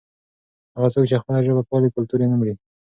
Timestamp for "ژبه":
1.47-1.63